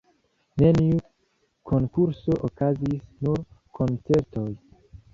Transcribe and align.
Neniu 0.61 0.97
konkurso 1.73 2.39
okazis, 2.49 3.07
nur 3.23 3.47
koncertoj. 3.81 4.53